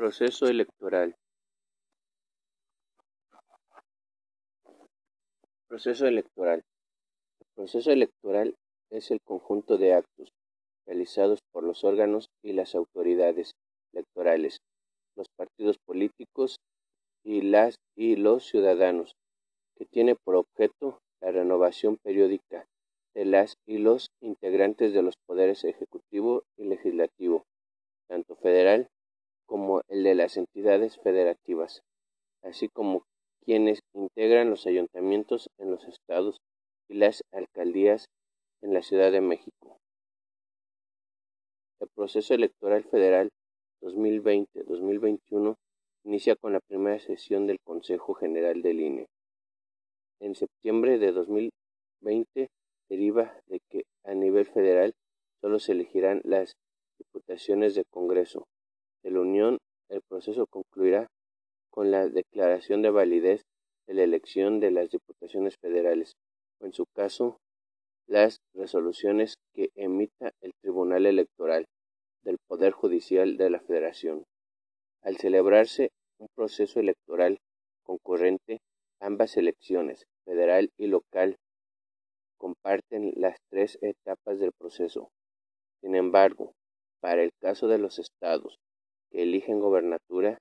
[0.00, 1.14] Proceso electoral.
[5.68, 6.64] Proceso electoral.
[7.38, 8.54] El proceso electoral
[8.88, 10.32] es el conjunto de actos
[10.86, 13.52] realizados por los órganos y las autoridades
[13.92, 14.56] electorales,
[15.16, 16.56] los partidos políticos
[17.22, 19.12] y las y los ciudadanos,
[19.76, 22.64] que tiene por objeto la renovación periódica
[23.12, 27.44] de las y los integrantes de los poderes ejecutivo y legislativo,
[28.08, 28.88] tanto federal
[29.50, 31.82] como el de las entidades federativas,
[32.40, 33.02] así como
[33.44, 36.40] quienes integran los ayuntamientos en los estados
[36.88, 38.06] y las alcaldías
[38.62, 39.80] en la Ciudad de México.
[41.80, 43.30] El proceso electoral federal
[43.82, 45.56] 2020-2021
[46.04, 49.06] inicia con la primera sesión del Consejo General del INE.
[50.20, 52.50] En septiembre de 2020
[52.88, 54.94] deriva de que a nivel federal
[55.40, 56.54] solo se elegirán las
[56.98, 58.46] diputaciones de Congreso,
[59.02, 61.08] de la Unión, el proceso concluirá
[61.70, 63.42] con la declaración de validez
[63.86, 66.12] de la elección de las diputaciones federales,
[66.60, 67.38] o en su caso,
[68.06, 71.66] las resoluciones que emita el Tribunal Electoral
[72.22, 74.24] del Poder Judicial de la Federación.
[75.02, 77.38] Al celebrarse un proceso electoral
[77.84, 78.58] concurrente,
[79.00, 81.36] ambas elecciones, federal y local,
[82.36, 85.08] comparten las tres etapas del proceso.
[85.80, 86.52] Sin embargo,
[87.00, 88.58] para el caso de los estados
[89.10, 90.38] que eligen gobernatura,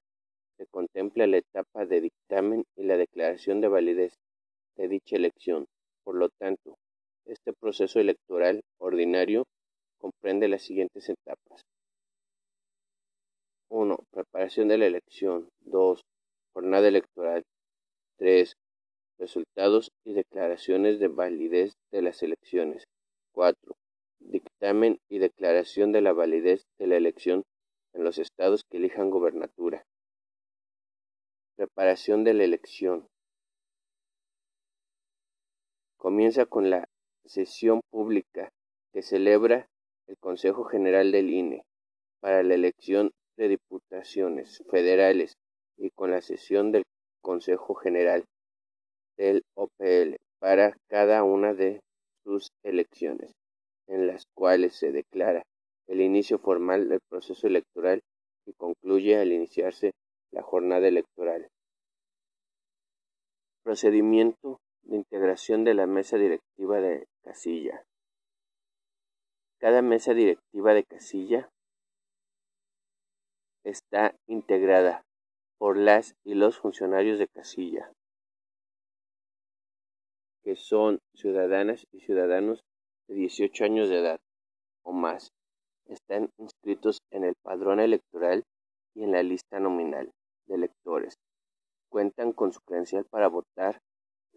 [0.57, 4.13] se contempla la etapa de dictamen y la declaración de validez
[4.75, 5.67] de dicha elección.
[6.03, 6.77] Por lo tanto,
[7.25, 9.45] este proceso electoral ordinario
[9.99, 11.61] comprende las siguientes etapas.
[13.69, 13.97] 1.
[14.11, 15.49] Preparación de la elección.
[15.61, 16.01] 2.
[16.53, 17.43] Jornada electoral.
[18.17, 18.53] 3.
[19.19, 22.85] Resultados y declaraciones de validez de las elecciones.
[23.33, 23.75] 4.
[24.19, 27.43] Dictamen y declaración de la validez de la elección
[27.93, 29.83] en los estados que elijan gobernatura.
[31.55, 33.07] Preparación de la elección.
[35.97, 36.87] Comienza con la
[37.25, 38.49] sesión pública
[38.93, 39.67] que celebra
[40.08, 41.64] el Consejo General del INE
[42.21, 45.33] para la elección de diputaciones federales
[45.77, 46.83] y con la sesión del
[47.21, 48.25] Consejo General
[49.17, 51.81] del OPL para cada una de
[52.23, 53.31] sus elecciones,
[53.87, 55.43] en las cuales se declara
[55.89, 58.04] el inicio formal del proceso electoral
[58.45, 59.92] y concluye al iniciarse
[60.32, 61.50] la jornada electoral.
[63.64, 67.83] Procedimiento de integración de la mesa directiva de casilla.
[69.60, 71.50] Cada mesa directiva de casilla
[73.64, 75.04] está integrada
[75.58, 77.92] por las y los funcionarios de casilla,
[80.44, 82.64] que son ciudadanas y ciudadanos
[83.08, 84.20] de 18 años de edad
[84.83, 85.33] o más,
[85.89, 88.44] están inscritos en el padrón electoral
[88.95, 90.11] y en la lista nominal
[90.48, 91.16] de electores.
[91.89, 93.80] Cuentan con su credencial para votar,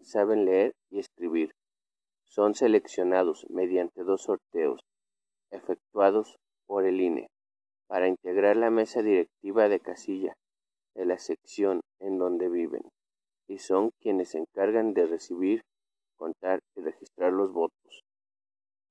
[0.01, 1.51] saben leer y escribir.
[2.25, 4.81] Son seleccionados mediante dos sorteos
[5.51, 7.27] efectuados por el INE
[7.87, 10.33] para integrar la mesa directiva de casilla
[10.95, 12.81] de la sección en donde viven
[13.47, 15.61] y son quienes se encargan de recibir,
[16.17, 18.03] contar y registrar los votos.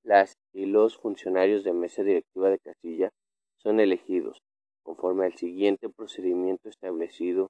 [0.03, 3.11] Las y los funcionarios de mesa directiva de casilla
[3.57, 4.41] son elegidos
[4.83, 7.49] conforme al siguiente procedimiento establecido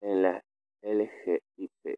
[0.00, 0.44] en la
[0.82, 1.96] LGIPE.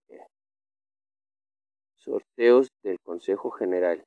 [1.97, 4.05] Sorteos del Consejo General.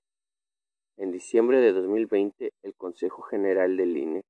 [0.96, 4.22] En diciembre de 2020, el Consejo General del INE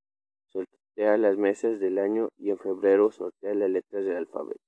[0.47, 4.59] sortea las mesas del año y en febrero sortea las letras del alfabeto.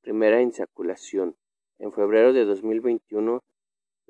[0.00, 1.36] Primera insaculación.
[1.78, 3.40] En febrero de 2021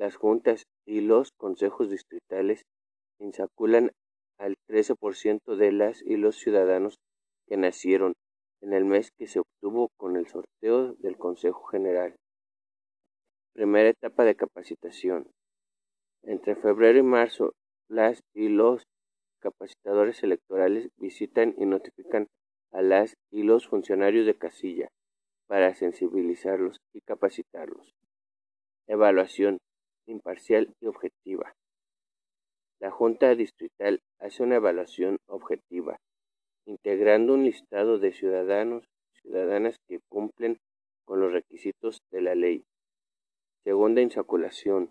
[0.00, 2.64] las juntas y los consejos distritales
[3.18, 3.90] insaculan
[4.38, 6.98] al 13% de las y los ciudadanos
[7.46, 8.14] que nacieron
[8.62, 12.16] en el mes que se obtuvo con el sorteo del Consejo General.
[13.52, 15.30] Primera etapa de capacitación.
[16.22, 17.52] Entre febrero y marzo,
[17.86, 18.84] las y los
[19.38, 22.26] capacitadores electorales visitan y notifican
[22.72, 24.88] a las y los funcionarios de casilla
[25.46, 27.92] para sensibilizarlos y capacitarlos.
[28.86, 29.58] Evaluación
[30.10, 31.54] imparcial y objetiva.
[32.80, 35.98] La Junta Distrital hace una evaluación objetiva,
[36.66, 40.58] integrando un listado de ciudadanos y ciudadanas que cumplen
[41.04, 42.64] con los requisitos de la ley.
[43.64, 44.90] Segunda insaculación.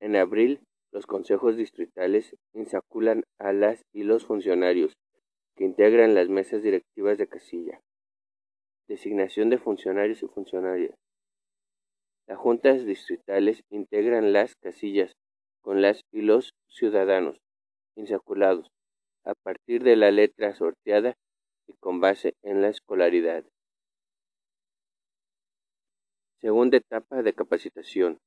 [0.00, 0.60] En abril,
[0.92, 4.96] los consejos distritales insaculan a las y los funcionarios
[5.56, 7.80] que integran las mesas directivas de casilla.
[8.86, 10.94] Designación de funcionarios y funcionarias.
[12.28, 15.16] Las juntas distritales integran las casillas
[15.62, 17.40] con las y los ciudadanos
[17.96, 18.68] insaculados
[19.24, 21.14] a partir de la letra sorteada
[21.66, 23.44] y con base en la escolaridad.
[26.38, 28.18] Segunda etapa de capacitación.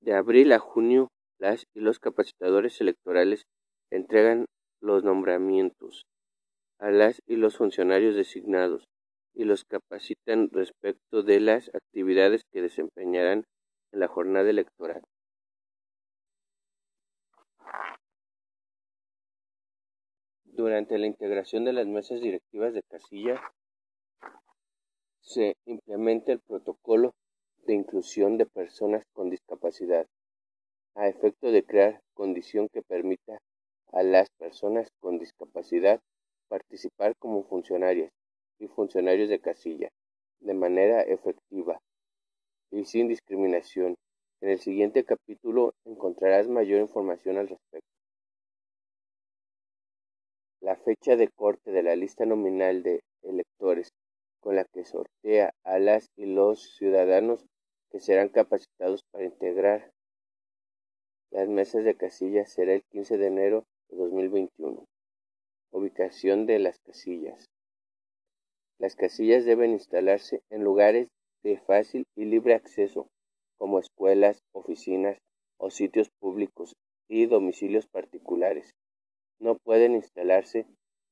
[0.00, 1.08] De abril a junio,
[1.38, 3.46] las y los capacitadores electorales
[3.90, 4.44] entregan
[4.82, 6.04] los nombramientos
[6.78, 8.84] a las y los funcionarios designados
[9.34, 13.44] y los capacitan respecto de las actividades que desempeñarán
[13.92, 15.02] en la jornada electoral.
[20.44, 23.40] Durante la integración de las mesas directivas de casilla,
[25.20, 27.14] se implementa el protocolo
[27.66, 30.06] de inclusión de personas con discapacidad,
[30.94, 33.38] a efecto de crear condición que permita
[33.92, 36.00] a las personas con discapacidad
[36.48, 38.10] participar como funcionarias
[38.58, 39.88] y funcionarios de casilla
[40.40, 41.80] de manera efectiva
[42.70, 43.96] y sin discriminación.
[44.40, 47.88] En el siguiente capítulo encontrarás mayor información al respecto.
[50.60, 53.90] La fecha de corte de la lista nominal de electores
[54.40, 57.44] con la que sortea a las y los ciudadanos
[57.90, 59.92] que serán capacitados para integrar
[61.30, 64.86] las mesas de casillas será el 15 de enero de 2021.
[65.72, 67.50] Ubicación de las casillas.
[68.78, 71.08] Las casillas deben instalarse en lugares
[71.42, 73.08] de fácil y libre acceso,
[73.58, 75.18] como escuelas, oficinas
[75.58, 76.74] o sitios públicos
[77.08, 78.74] y domicilios particulares
[79.40, 80.66] no pueden instalarse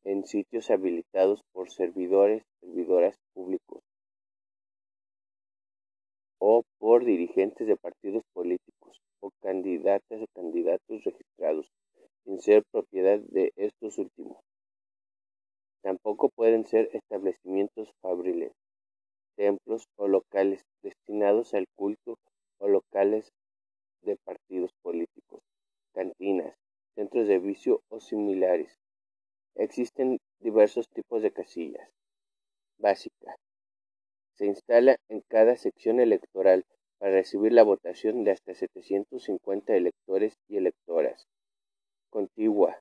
[0.05, 3.83] en sitios habilitados por servidores, servidoras públicos
[6.39, 11.73] o por dirigentes de partidos políticos o candidatas o candidatos registrados
[12.25, 14.46] sin ser propiedad de estos últimos.
[15.87, 18.51] Tampoco pueden ser establecimientos fabriles,
[19.37, 22.19] templos o locales destinados al culto
[22.59, 23.31] o locales
[24.03, 25.43] de partidos políticos,
[25.95, 26.57] cantinas,
[26.97, 28.81] centros de vicio o similares.
[29.55, 31.89] Existen diversos tipos de casillas.
[32.79, 33.37] Básica.
[34.35, 36.65] Se instala en cada sección electoral
[36.99, 41.29] para recibir la votación de hasta 750 electores y electoras.
[42.11, 42.77] Contigua.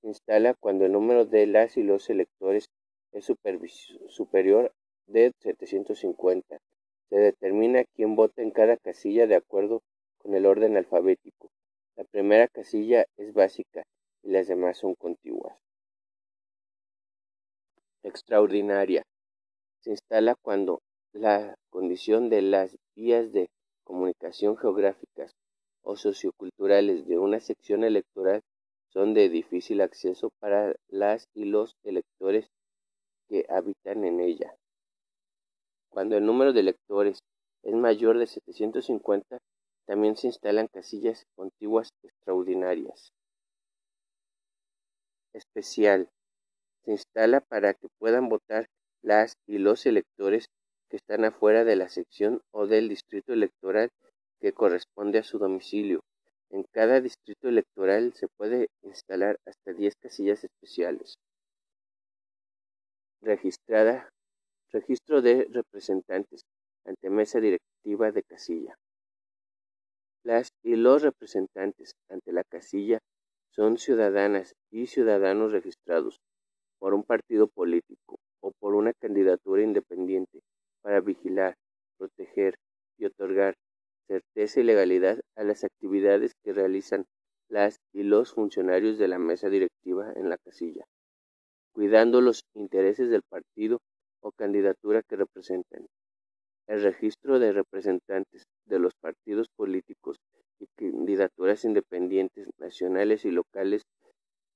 [0.00, 2.70] Se instala cuando el número de las y los electores
[3.12, 3.24] es
[4.08, 4.72] superior
[5.06, 6.58] de 750.
[7.08, 9.82] Se determina quién vota en cada casilla de acuerdo
[10.18, 11.50] con el orden alfabético.
[11.96, 13.84] La primera casilla es básica
[14.22, 15.58] y las demás son contiguas.
[18.02, 19.02] Extraordinaria.
[19.80, 20.80] Se instala cuando
[21.12, 23.50] la condición de las vías de
[23.84, 25.32] comunicación geográficas
[25.82, 28.42] o socioculturales de una sección electoral
[28.92, 32.50] son de difícil acceso para las y los electores
[33.28, 34.56] que habitan en ella.
[35.88, 37.20] Cuando el número de electores
[37.62, 39.38] es mayor de 750,
[39.86, 43.12] también se instalan casillas contiguas extraordinarias.
[45.32, 46.08] Especial.
[46.84, 48.66] Se instala para que puedan votar
[49.02, 50.46] las y los electores
[50.88, 53.90] que están afuera de la sección o del distrito electoral
[54.40, 56.00] que corresponde a su domicilio.
[56.50, 61.14] En cada distrito electoral se puede instalar hasta 10 casillas especiales.
[63.22, 64.10] Registrada.
[64.72, 66.42] Registro de representantes
[66.84, 68.76] ante mesa directiva de casilla.
[70.24, 72.98] Las y los representantes ante la casilla
[73.50, 76.20] son ciudadanas y ciudadanos registrados
[76.78, 80.40] por un partido político o por una candidatura independiente
[80.82, 81.54] para vigilar,
[81.96, 82.54] proteger
[82.98, 83.54] y otorgar
[84.06, 87.06] certeza y legalidad a las actividades que realizan
[87.48, 90.84] las y los funcionarios de la mesa directiva en la casilla,
[91.72, 93.80] cuidando los intereses del partido
[94.20, 95.86] o candidatura que representan.
[96.66, 100.18] El registro de representantes de los partidos políticos
[100.60, 103.82] y candidaturas independientes nacionales y locales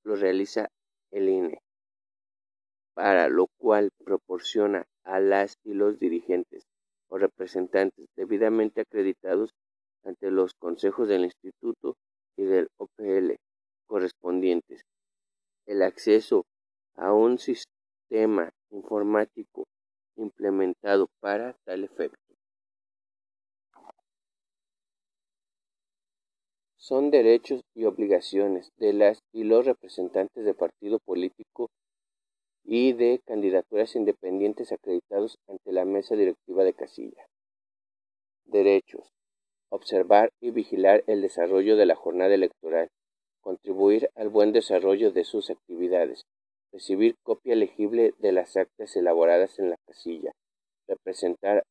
[0.03, 0.69] lo realiza
[1.11, 1.59] el INE,
[2.93, 6.63] para lo cual proporciona a las y los dirigentes
[7.09, 9.51] o representantes debidamente acreditados
[10.03, 11.95] ante los consejos del instituto
[12.37, 13.35] y del OPL
[13.87, 14.81] correspondientes
[15.65, 16.45] el acceso
[16.95, 19.65] a un sistema informático
[20.15, 22.19] implementado para tal efecto.
[26.77, 31.69] Son derechos y obligaciones de las y los representantes de partido político
[32.75, 37.25] y de candidaturas independientes acreditados ante la mesa directiva de casilla.
[38.43, 39.13] Derechos.
[39.69, 42.89] Observar y vigilar el desarrollo de la jornada electoral,
[43.39, 46.25] contribuir al buen desarrollo de sus actividades,
[46.73, 50.33] recibir copia legible de las actas elaboradas en la casilla,
[50.85, 51.63] representar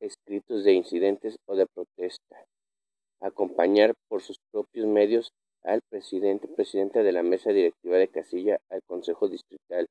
[0.00, 2.44] escritos de incidentes o de protesta,
[3.20, 5.30] acompañar por sus propios medios
[5.62, 9.86] al presidente presidenta de la mesa directiva de casilla al Consejo Distrital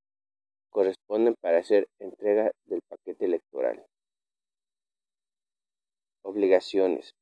[0.69, 3.85] corresponden para hacer entrega del paquete electoral.
[6.23, 7.13] Obligaciones.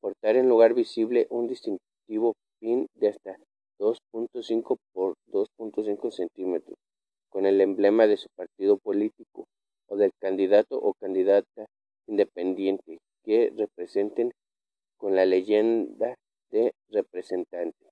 [0.00, 3.36] Portar en lugar visible un distintivo PIN de hasta
[3.78, 6.76] 2.5 por 2.5 centímetros
[7.30, 9.46] con el emblema de su partido político
[9.88, 11.66] o del candidato o candidata
[12.06, 14.32] independiente que representen
[14.96, 16.14] con la leyenda
[16.50, 17.90] de representante.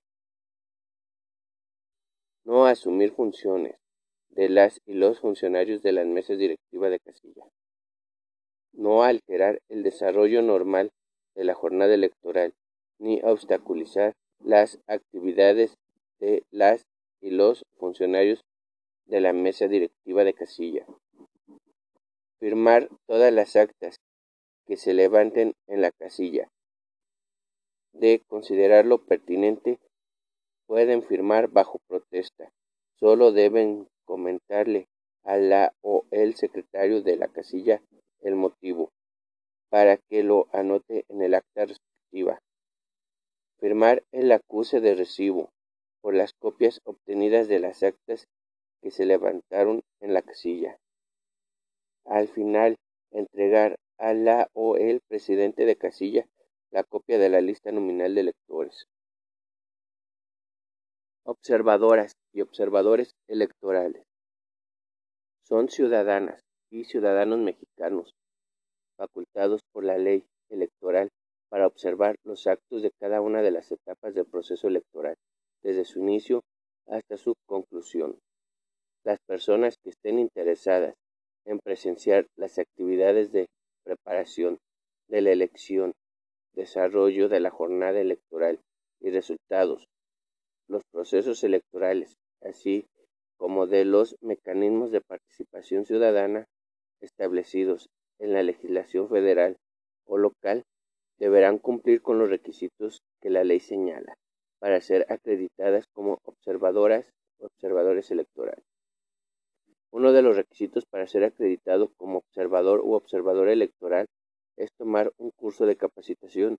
[2.43, 3.75] No asumir funciones
[4.47, 7.43] las y los funcionarios de las mesas directivas de casilla.
[8.71, 10.91] No alterar el desarrollo normal
[11.35, 12.53] de la jornada electoral
[12.99, 15.77] ni obstaculizar las actividades
[16.19, 16.85] de las
[17.21, 18.45] y los funcionarios
[19.05, 20.85] de la mesa directiva de casilla.
[22.39, 23.99] Firmar todas las actas
[24.65, 26.49] que se levanten en la casilla.
[27.91, 29.79] De considerarlo pertinente,
[30.67, 32.51] pueden firmar bajo protesta.
[32.99, 34.87] Solo deben comentarle
[35.23, 37.79] a la o el secretario de la casilla
[38.21, 38.91] el motivo
[39.69, 42.41] para que lo anote en el acta respectiva.
[43.59, 45.51] Firmar el acuse de recibo
[46.01, 48.27] por las copias obtenidas de las actas
[48.81, 50.79] que se levantaron en la casilla.
[52.05, 52.77] Al final,
[53.11, 56.25] entregar a la o el presidente de casilla
[56.71, 58.87] la copia de la lista nominal de electores.
[61.25, 64.03] Observadoras y observadores electorales.
[65.43, 68.13] Son ciudadanas y ciudadanos mexicanos
[68.97, 71.09] facultados por la ley electoral
[71.49, 75.15] para observar los actos de cada una de las etapas del proceso electoral,
[75.63, 76.43] desde su inicio
[76.87, 78.19] hasta su conclusión.
[79.03, 80.95] Las personas que estén interesadas
[81.45, 83.47] en presenciar las actividades de
[83.83, 84.59] preparación
[85.07, 85.93] de la elección,
[86.53, 88.59] desarrollo de la jornada electoral
[88.99, 89.87] y resultados,
[90.69, 92.85] los procesos electorales, así
[93.37, 96.45] como de los mecanismos de participación ciudadana
[97.01, 99.57] establecidos en la legislación federal
[100.05, 100.63] o local,
[101.17, 104.15] deberán cumplir con los requisitos que la ley señala
[104.59, 107.09] para ser acreditadas como observadoras
[107.39, 108.63] o observadores electorales.
[109.91, 114.05] Uno de los requisitos para ser acreditado como observador u observadora electoral
[114.55, 116.57] es tomar un curso de capacitación,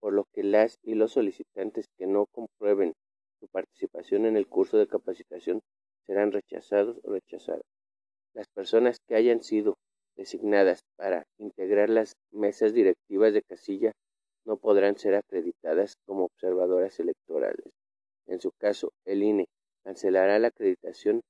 [0.00, 2.92] por lo que las y los solicitantes que no comprueben
[3.46, 5.62] su participación en el curso de capacitación
[6.04, 7.62] serán rechazados o rechazadas.
[8.34, 9.76] Las personas que hayan sido
[10.16, 13.92] designadas para integrar las mesas directivas de casilla
[14.44, 17.72] no podrán ser acreditadas como observadoras electorales.
[18.26, 19.46] En su caso, el INE
[19.84, 21.20] cancelará la acreditación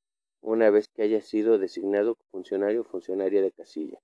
[0.41, 3.99] una vez que haya sido designado funcionario o funcionaria de casilla.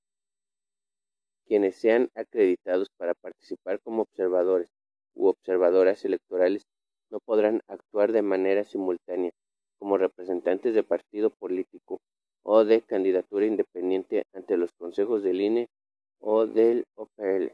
[1.46, 4.68] Quienes sean acreditados para participar como observadores
[5.14, 6.62] u observadoras electorales
[7.12, 9.32] no podrán actuar de manera simultánea
[9.78, 12.00] como representantes de partido político
[12.42, 15.68] o de candidatura independiente ante los consejos del INE
[16.20, 17.52] o del OPL,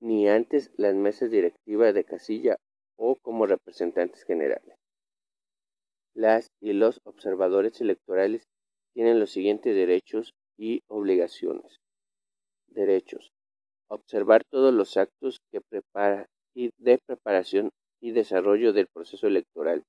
[0.00, 2.56] ni antes las mesas directivas de casilla
[2.96, 4.74] o como representantes generales.
[6.14, 8.48] Las y los observadores electorales
[8.94, 11.80] tienen los siguientes derechos y obligaciones.
[12.68, 13.32] Derechos.
[13.88, 17.70] Observar todos los actos que prepara y de preparación
[18.00, 19.84] y desarrollo del proceso electoral,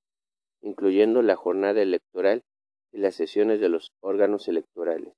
[0.62, 2.44] incluyendo la jornada electoral
[2.92, 5.14] y las sesiones de los órganos electorales.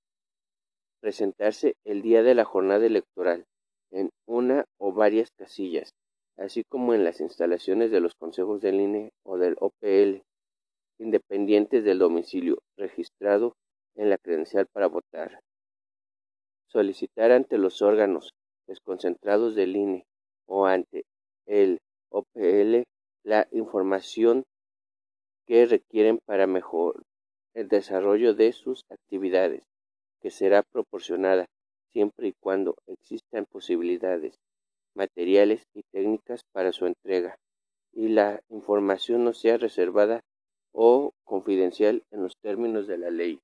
[1.02, 3.46] Presentarse el día de la jornada electoral
[3.92, 5.94] en una o varias casillas,
[6.38, 10.24] así como en las instalaciones de los consejos del INE o del OPL
[11.00, 13.56] independientes del domicilio registrado
[13.96, 15.42] en la credencial para votar.
[16.68, 18.34] Solicitar ante los órganos
[18.68, 20.06] desconcentrados del INE
[20.46, 21.06] o ante
[21.48, 22.84] el OPL
[23.24, 24.46] la información
[25.46, 27.04] que requieren para mejor
[27.54, 29.64] el desarrollo de sus actividades,
[30.22, 31.48] que será proporcionada
[31.92, 34.40] siempre y cuando existan posibilidades
[34.96, 37.38] materiales y técnicas para su entrega
[37.92, 40.22] y la información no sea reservada
[40.72, 43.40] o confidencial en los términos de la ley.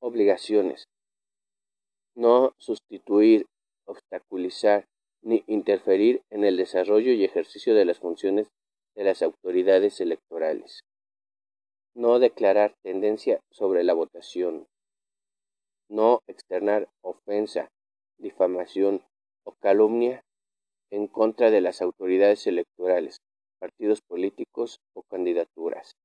[0.00, 0.88] Obligaciones.
[2.14, 3.46] No sustituir,
[3.86, 4.86] obstaculizar
[5.22, 8.48] ni interferir en el desarrollo y ejercicio de las funciones
[8.94, 10.80] de las autoridades electorales.
[11.94, 14.66] No declarar tendencia sobre la votación.
[15.88, 17.68] No externar ofensa,
[18.18, 19.02] difamación
[19.44, 20.22] o calumnia
[20.90, 23.18] en contra de las autoridades electorales,
[23.58, 25.96] partidos políticos o candidaturas.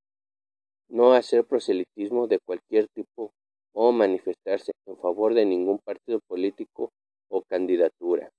[0.89, 3.31] No hacer proselitismo de cualquier tipo
[3.73, 6.91] o manifestarse en favor de ningún partido político
[7.31, 8.29] o candidatura.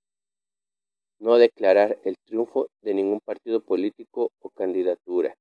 [1.18, 5.34] No declarar el triunfo de ningún partido político o candidatura.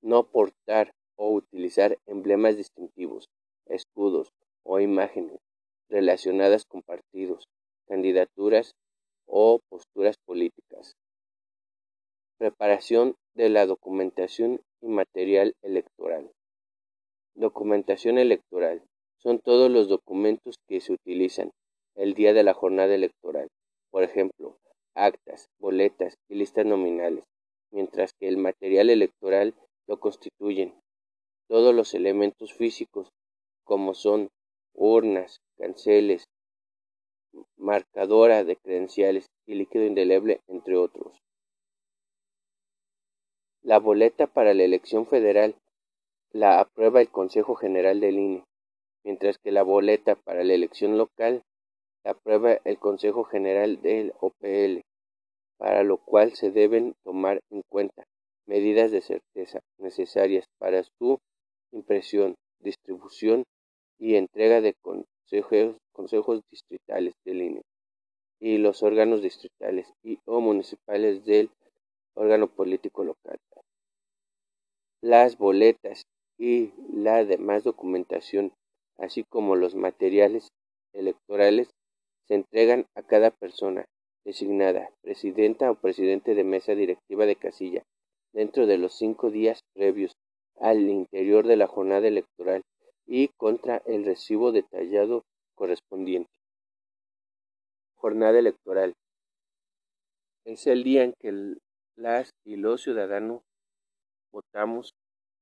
[0.00, 3.28] No portar o utilizar emblemas distintivos,
[3.66, 4.28] escudos
[4.62, 5.40] o imágenes
[5.88, 7.48] relacionadas con partidos,
[7.86, 8.74] candidaturas
[9.26, 10.94] o posturas políticas.
[12.38, 16.30] Preparación de la documentación y material electoral.
[17.34, 18.84] Documentación electoral.
[19.16, 21.50] Son todos los documentos que se utilizan
[21.98, 23.48] el día de la jornada electoral.
[23.90, 24.56] Por ejemplo,
[24.94, 27.24] actas, boletas y listas nominales,
[27.72, 29.54] mientras que el material electoral
[29.88, 30.74] lo constituyen
[31.48, 33.08] todos los elementos físicos
[33.64, 34.28] como son
[34.74, 36.24] urnas, canceles,
[37.56, 41.18] marcadora de credenciales y líquido indeleble, entre otros.
[43.62, 45.56] La boleta para la elección federal
[46.30, 48.44] la aprueba el Consejo General del INE,
[49.04, 51.42] mientras que la boleta para la elección local
[52.08, 54.82] aprueba el Consejo General del OPL,
[55.58, 58.04] para lo cual se deben tomar en cuenta
[58.46, 61.18] medidas de certeza necesarias para su
[61.72, 63.44] impresión, distribución
[63.98, 67.62] y entrega de consejos, distritales del INE
[68.40, 71.50] y los órganos distritales y o municipales del
[72.14, 73.36] órgano político local.
[75.02, 76.04] Las boletas
[76.38, 78.52] y la demás documentación,
[78.96, 80.48] así como los materiales
[80.92, 81.68] electorales,
[82.28, 83.86] se entregan a cada persona
[84.24, 87.82] designada, presidenta o presidente de mesa directiva de casilla,
[88.32, 90.12] dentro de los cinco días previos
[90.60, 92.62] al interior de la jornada electoral
[93.06, 96.30] y contra el recibo detallado correspondiente.
[97.94, 98.94] Jornada electoral.
[100.44, 101.56] Es el día en que
[101.96, 103.42] las y los ciudadanos
[104.30, 104.94] votamos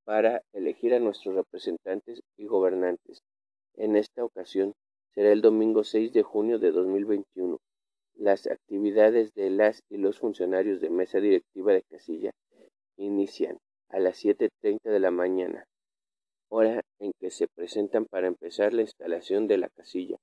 [0.05, 3.21] para elegir a nuestros representantes y gobernantes.
[3.75, 4.73] En esta ocasión
[5.17, 7.57] será el domingo 6 de junio de 2021.
[8.17, 12.33] Las actividades de las y los funcionarios de mesa directiva de casilla
[12.99, 13.57] inician
[13.89, 15.65] a las 7.30 de la mañana,
[16.51, 20.19] hora en que se presentan para empezar la instalación de la casilla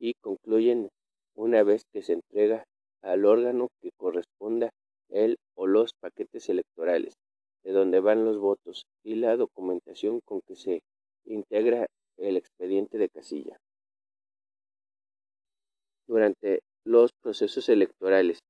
[0.00, 0.88] y concluyen
[1.36, 2.64] una vez que se entrega
[3.00, 4.70] al órgano que corresponda
[5.08, 7.14] el o los paquetes electorales
[7.62, 10.82] de donde van los votos y la documentación con que se
[11.26, 13.60] integra el expediente de casilla.
[16.12, 18.40] Durante los procesos electorales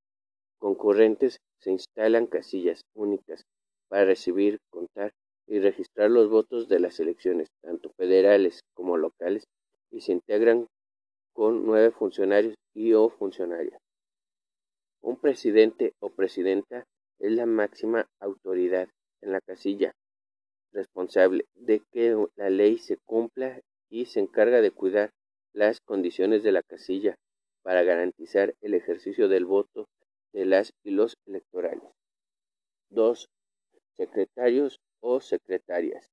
[0.59, 3.45] concurrentes se instalan casillas únicas
[3.89, 5.13] para recibir, contar
[5.47, 9.45] y registrar los votos de las elecciones, tanto federales como locales,
[9.93, 10.67] y se integran
[11.33, 13.81] con nueve funcionarios y o funcionarias.
[15.01, 16.83] Un presidente o presidenta
[17.21, 18.89] es la máxima autoridad
[19.21, 19.93] en la casilla,
[20.73, 25.11] responsable de que la ley se cumpla y se encarga de cuidar
[25.53, 27.15] las condiciones de la casilla
[27.63, 29.89] para garantizar el ejercicio del voto
[30.33, 31.91] de las y los electorales.
[32.91, 33.29] 2.
[33.97, 36.11] Secretarios o secretarias.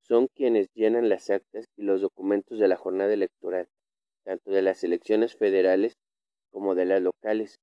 [0.00, 3.68] Son quienes llenan las actas y los documentos de la jornada electoral,
[4.24, 5.94] tanto de las elecciones federales
[6.52, 7.56] como de las locales,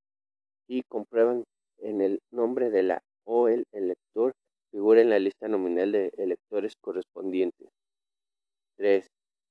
[0.67, 1.43] y comprueban
[1.77, 4.33] en el nombre de la o el elector
[4.71, 7.69] figura en la lista nominal de electores correspondientes.
[8.77, 9.07] 3.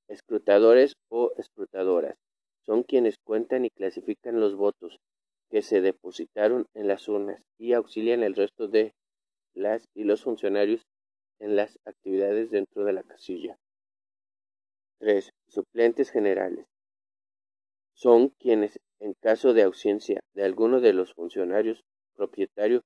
[0.07, 2.15] Escrutadores o escrutadoras.
[2.65, 4.99] Son quienes cuentan y clasifican los votos
[5.49, 8.93] que se depositaron en las urnas y auxilian el resto de
[9.53, 10.87] las y los funcionarios
[11.39, 13.57] en las actividades dentro de la casilla.
[14.99, 15.33] 3.
[15.47, 16.65] Suplentes generales.
[17.93, 21.83] Son quienes, en caso de ausencia de alguno de los funcionarios
[22.15, 22.83] propietarios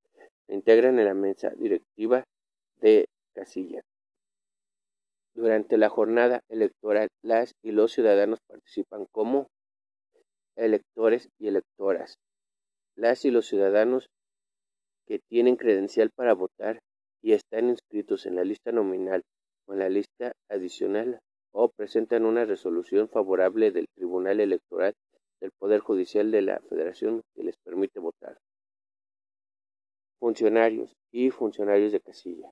[0.47, 2.23] integran en la mesa directiva
[2.77, 3.81] de casilla.
[5.35, 9.47] Durante la jornada electoral, las y los ciudadanos participan como
[10.57, 12.15] electores y electoras.
[12.95, 14.09] Las y los ciudadanos
[15.07, 16.79] que tienen credencial para votar
[17.21, 19.23] y están inscritos en la lista nominal
[19.67, 21.19] o en la lista adicional
[21.53, 24.93] o presentan una resolución favorable del Tribunal Electoral
[25.39, 28.37] del Poder Judicial de la Federación que les permite votar
[30.19, 32.49] funcionarios y funcionarios de casilla.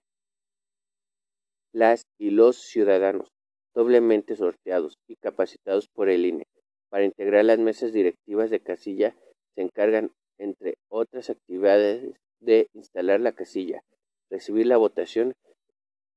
[1.74, 3.30] Las y los ciudadanos,
[3.74, 6.46] doblemente sorteados y capacitados por el INE
[6.96, 9.18] para integrar las mesas directivas de casilla,
[9.54, 13.84] se encargan, entre otras actividades, de instalar la casilla,
[14.30, 15.34] recibir la votación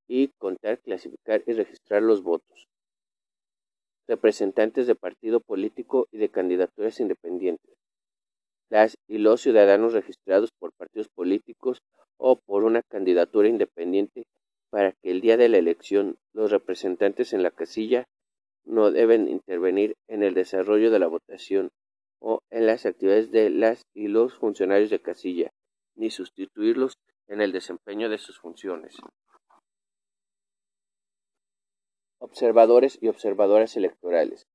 [0.07, 2.69] y contar, clasificar y registrar los votos.
[4.07, 7.75] Representantes de partido político y de candidaturas independientes
[8.71, 11.83] las y los ciudadanos registrados por partidos políticos
[12.19, 14.29] o por una candidatura independiente
[14.71, 18.07] para que el día de la elección los representantes en la casilla
[18.69, 21.71] no deben intervenir en el desarrollo de la votación
[22.21, 25.51] o en las actividades de las y los funcionarios de casilla,
[25.97, 26.95] ni sustituirlos
[27.29, 28.97] en el desempeño de sus funciones.
[32.21, 34.47] Observadores y observadoras electorales.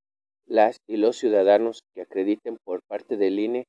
[0.45, 3.65] Las y los ciudadanos que acrediten por parte del INE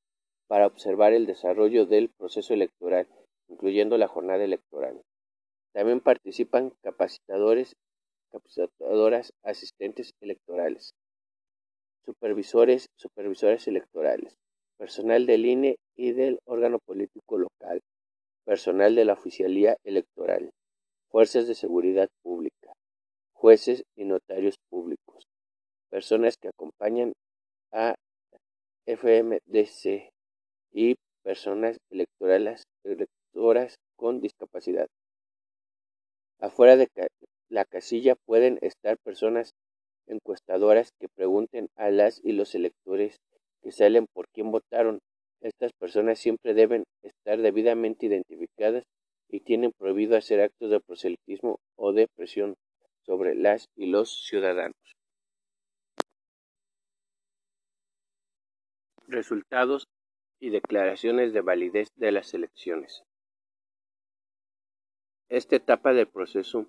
[0.49, 3.09] para observar el desarrollo del proceso electoral,
[3.49, 5.01] incluyendo la jornada electoral.
[5.73, 7.77] También participan capacitadores,
[8.35, 10.93] capacitadoras, asistentes electorales,
[12.05, 14.35] supervisores, supervisores electorales,
[14.77, 17.81] personal del INE y del órgano político local,
[18.45, 20.51] personal de la oficialía electoral,
[21.11, 22.73] fuerzas de seguridad pública,
[23.33, 25.25] jueces y notarios públicos,
[25.89, 27.13] personas que acompañan
[27.73, 27.95] a
[28.87, 30.11] FMDC
[30.73, 34.89] y personas electorales electoras con discapacidad.
[36.41, 36.89] Afuera de
[37.55, 39.55] la casilla pueden estar personas
[40.09, 43.21] encuestadoras que pregunten a las y los electores
[43.63, 44.99] que salen por quién votaron.
[45.41, 48.83] Estas personas siempre deben estar debidamente identificadas
[49.29, 52.57] y tienen prohibido hacer actos de proselitismo o de presión
[53.07, 54.75] sobre las y los ciudadanos.
[59.07, 59.87] Resultados
[60.41, 63.05] y declaraciones de validez de las elecciones.
[65.29, 66.67] Esta etapa del proceso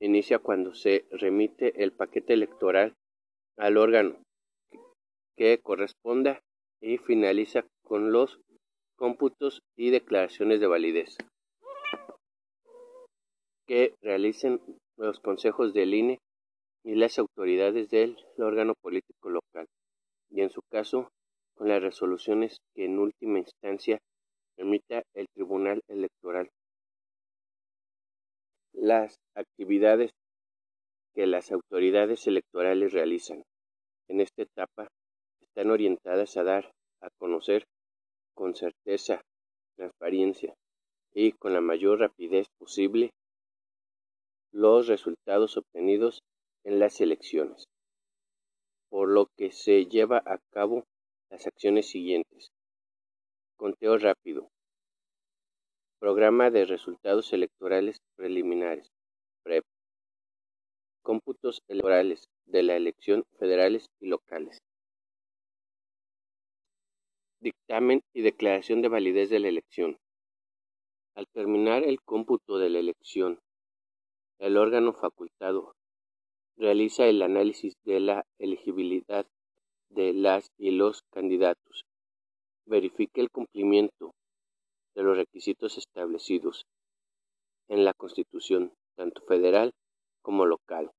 [0.00, 2.94] inicia cuando se remite el paquete electoral
[3.56, 4.22] al órgano
[5.36, 6.40] que corresponda
[6.80, 8.40] y finaliza con los
[8.96, 11.16] cómputos y declaraciones de validez.
[13.66, 14.60] Que realicen
[14.96, 16.18] los consejos del INE
[16.84, 19.66] y las autoridades del órgano político local,
[20.30, 21.08] y en su caso
[21.54, 23.98] con las resoluciones que en última instancia
[24.56, 26.48] emita el Tribunal Electoral
[28.80, 30.12] las actividades
[31.14, 33.42] que las autoridades electorales realizan
[34.08, 34.88] en esta etapa
[35.40, 37.64] están orientadas a dar a conocer
[38.34, 39.20] con certeza,
[39.76, 40.54] transparencia
[41.12, 43.10] y con la mayor rapidez posible
[44.52, 46.20] los resultados obtenidos
[46.64, 47.64] en las elecciones,
[48.88, 50.84] por lo que se lleva a cabo
[51.30, 52.50] las acciones siguientes.
[53.56, 54.48] Conteo rápido,
[55.98, 58.90] Programa de Resultados Electorales Preliminares
[59.44, 59.62] (PREP).
[61.04, 64.58] Cómputos electorales de la elección federales y locales.
[67.38, 69.98] Dictamen y declaración de validez de la elección.
[71.14, 73.38] Al terminar el cómputo de la elección,
[74.40, 75.76] el órgano facultado
[76.56, 79.26] realiza el análisis de la elegibilidad
[79.90, 81.84] de las y los candidatos,
[82.66, 84.10] verifica el cumplimiento
[84.96, 86.66] de los requisitos establecidos
[87.68, 89.72] en la Constitución, tanto federal
[90.22, 90.90] como local,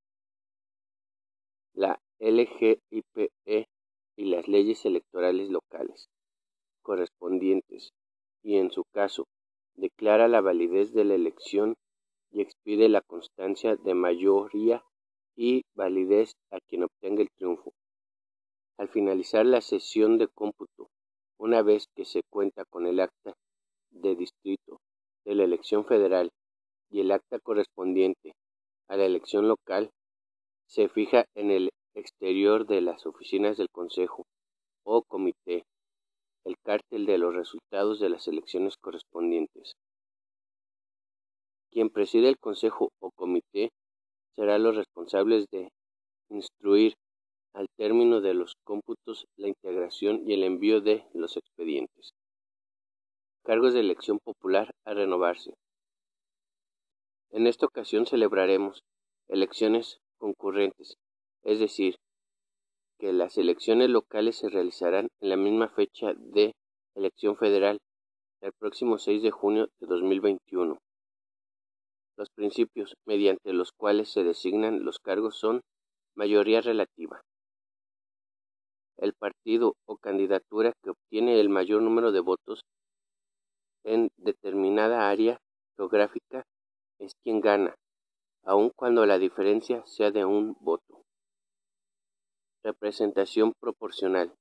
[1.73, 3.31] la LGIPE
[4.15, 6.09] y las leyes electorales locales
[6.81, 7.93] correspondientes
[8.43, 9.27] y, en su caso,
[9.75, 11.75] declara la validez de la elección
[12.31, 14.83] y expide la constancia de mayoría
[15.35, 17.73] y validez a quien obtenga el triunfo.
[18.77, 20.89] Al finalizar la sesión de cómputo,
[21.37, 23.33] una vez que se cuenta con el acta
[23.91, 24.81] de distrito
[25.25, 26.31] de la elección federal
[26.89, 28.33] y el acta correspondiente
[28.87, 29.91] a la elección local
[30.67, 34.25] se fija en el exterior de las oficinas del Consejo
[34.83, 35.63] o Comité
[36.45, 39.73] el cártel de los resultados de las elecciones correspondientes.
[41.71, 43.69] Quien preside el Consejo o Comité
[44.35, 45.69] será los responsables de
[46.29, 46.95] instruir
[47.53, 52.13] al término de los cómputos la integración y el envío de los expedientes
[53.49, 55.55] cargos de elección popular a renovarse.
[57.31, 58.83] En esta ocasión celebraremos
[59.27, 60.97] elecciones concurrentes,
[61.43, 61.97] es decir,
[62.97, 66.55] que las elecciones locales se realizarán en la misma fecha de
[66.95, 67.79] elección federal,
[68.41, 70.79] el próximo 6 de junio de 2021.
[72.17, 75.61] Los principios mediante los cuales se designan los cargos son
[76.15, 77.21] mayoría relativa.
[78.97, 82.61] El partido o candidatura que obtiene el mayor número de votos
[83.83, 85.39] en determinada área
[85.77, 86.43] geográfica
[86.99, 87.75] es quien gana,
[88.43, 91.03] aun cuando la diferencia sea de un voto.
[92.63, 94.35] Representación proporcional.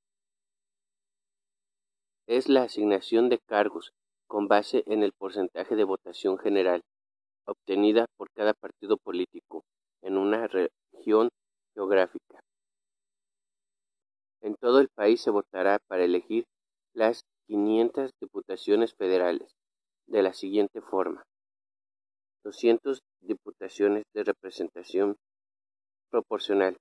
[2.27, 3.93] Es la asignación de cargos
[4.27, 6.83] con base en el porcentaje de votación general
[7.45, 9.63] obtenida por cada partido político
[10.03, 11.29] en una región
[11.73, 12.39] geográfica.
[14.41, 16.45] En todo el país se votará para elegir
[16.93, 19.55] las 500 diputaciones federales,
[20.07, 21.25] de la siguiente forma:
[22.43, 25.15] 200 diputaciones de representación
[26.09, 26.77] proporcional.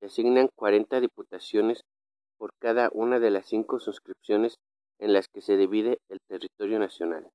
[0.00, 1.82] Se asignan 40 diputaciones
[2.38, 4.56] por cada una de las cinco suscripciones
[4.98, 7.30] en las que se divide el territorio nacional.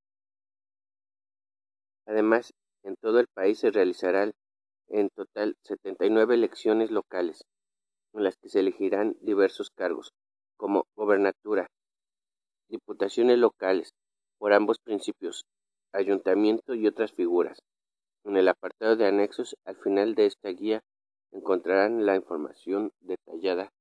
[2.05, 4.31] Además, en todo el país se realizarán
[4.89, 7.43] en total 79 elecciones locales,
[8.13, 10.11] en las que se elegirán diversos cargos,
[10.57, 11.67] como gobernatura,
[12.67, 13.91] diputaciones locales,
[14.37, 15.43] por ambos principios,
[15.93, 17.59] ayuntamiento y otras figuras.
[18.23, 20.83] En el apartado de anexos, al final de esta guía,
[21.31, 23.71] encontrarán la información detallada